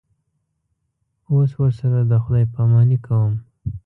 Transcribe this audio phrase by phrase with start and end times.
[1.31, 3.31] اوس ورسره خدای پاماني کوم.